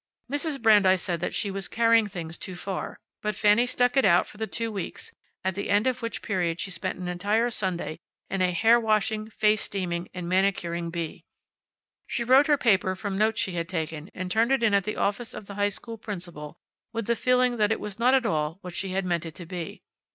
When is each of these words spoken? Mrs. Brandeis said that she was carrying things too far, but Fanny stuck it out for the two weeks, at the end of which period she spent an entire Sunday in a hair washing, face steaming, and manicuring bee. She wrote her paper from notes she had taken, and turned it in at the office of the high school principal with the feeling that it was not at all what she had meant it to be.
Mrs. 0.31 0.59
Brandeis 0.59 0.99
said 1.03 1.19
that 1.19 1.35
she 1.35 1.51
was 1.51 1.67
carrying 1.67 2.07
things 2.07 2.35
too 2.35 2.55
far, 2.55 2.97
but 3.21 3.35
Fanny 3.35 3.67
stuck 3.67 3.95
it 3.95 4.03
out 4.03 4.25
for 4.25 4.37
the 4.37 4.47
two 4.47 4.71
weeks, 4.71 5.11
at 5.43 5.53
the 5.53 5.69
end 5.69 5.85
of 5.85 6.01
which 6.01 6.23
period 6.23 6.59
she 6.59 6.71
spent 6.71 6.97
an 6.97 7.07
entire 7.07 7.51
Sunday 7.51 7.99
in 8.27 8.41
a 8.41 8.51
hair 8.51 8.79
washing, 8.79 9.29
face 9.29 9.61
steaming, 9.61 10.09
and 10.11 10.27
manicuring 10.27 10.89
bee. 10.89 11.23
She 12.07 12.23
wrote 12.23 12.47
her 12.47 12.57
paper 12.57 12.95
from 12.95 13.15
notes 13.15 13.39
she 13.39 13.51
had 13.51 13.69
taken, 13.69 14.09
and 14.15 14.31
turned 14.31 14.51
it 14.51 14.63
in 14.63 14.73
at 14.73 14.85
the 14.85 14.95
office 14.97 15.35
of 15.35 15.45
the 15.45 15.53
high 15.53 15.69
school 15.69 15.99
principal 15.99 16.57
with 16.91 17.05
the 17.05 17.15
feeling 17.15 17.57
that 17.57 17.71
it 17.71 17.79
was 17.79 17.99
not 17.99 18.15
at 18.15 18.25
all 18.25 18.57
what 18.61 18.73
she 18.73 18.89
had 18.93 19.05
meant 19.05 19.27
it 19.27 19.35
to 19.35 19.45
be. 19.45 19.83